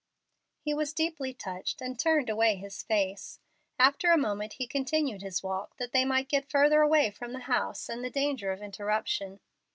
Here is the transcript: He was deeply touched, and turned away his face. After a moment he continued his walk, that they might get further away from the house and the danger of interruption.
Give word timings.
He 0.61 0.73
was 0.73 0.93
deeply 0.93 1.31
touched, 1.31 1.79
and 1.79 1.99
turned 1.99 2.27
away 2.27 2.55
his 2.55 2.81
face. 2.81 3.39
After 3.77 4.11
a 4.11 4.17
moment 4.17 4.53
he 4.53 4.65
continued 4.65 5.21
his 5.21 5.43
walk, 5.43 5.77
that 5.77 5.91
they 5.91 6.05
might 6.05 6.27
get 6.27 6.49
further 6.49 6.81
away 6.81 7.11
from 7.11 7.33
the 7.33 7.41
house 7.41 7.87
and 7.87 8.03
the 8.03 8.09
danger 8.09 8.51
of 8.51 8.63
interruption. 8.63 9.41